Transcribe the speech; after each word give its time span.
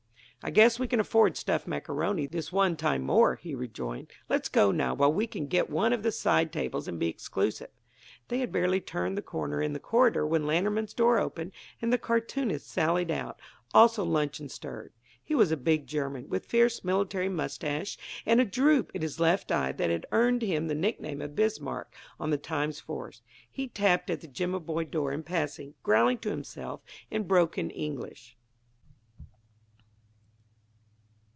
"I 0.43 0.49
guess 0.49 0.79
we 0.79 0.87
can 0.87 0.99
afford 0.99 1.37
stuffed 1.37 1.67
macaroni, 1.67 2.25
this 2.25 2.51
one 2.51 2.75
time 2.75 3.03
more," 3.03 3.35
he 3.35 3.53
rejoined. 3.53 4.09
"Let's 4.27 4.49
go 4.49 4.71
now, 4.71 4.95
while 4.95 5.13
we 5.13 5.27
can 5.27 5.45
get 5.45 5.69
one 5.69 5.93
of 5.93 6.01
the 6.01 6.11
side 6.11 6.51
tables 6.51 6.87
and 6.87 6.99
be 6.99 7.07
exclusive." 7.07 7.69
They 8.27 8.39
had 8.39 8.51
barely 8.51 8.81
turned 8.81 9.15
the 9.15 9.21
corner 9.21 9.61
in 9.61 9.73
the 9.73 9.79
corridor 9.79 10.25
when 10.25 10.47
Lantermann's 10.47 10.95
door 10.95 11.19
opened 11.19 11.51
and 11.79 11.93
the 11.93 11.99
cartoonist 11.99 12.67
sallied 12.67 13.11
out, 13.11 13.39
also 13.71 14.03
luncheon 14.03 14.49
stirred. 14.49 14.93
He 15.23 15.35
was 15.35 15.51
a 15.51 15.55
big 15.57 15.85
German, 15.85 16.27
with 16.27 16.47
fierce 16.47 16.83
military 16.83 17.29
mustaches 17.29 17.95
and 18.25 18.41
a 18.41 18.45
droop 18.45 18.89
in 18.95 19.03
his 19.03 19.19
left 19.19 19.51
eye 19.51 19.73
that 19.73 19.91
had 19.91 20.07
earned 20.11 20.41
him 20.41 20.67
the 20.67 20.73
nickname 20.73 21.21
of 21.21 21.35
"Bismarck" 21.35 21.93
on 22.19 22.31
the 22.31 22.37
Times 22.39 22.79
force. 22.79 23.21
He 23.47 23.67
tapped 23.67 24.09
at 24.09 24.21
the 24.21 24.27
Jimaboy 24.27 24.89
door 24.89 25.11
in 25.11 25.21
passing, 25.21 25.75
growling 25.83 26.17
to 26.17 26.31
himself 26.31 26.81
in 27.11 27.27
broken 27.27 27.69
English. 27.69 28.35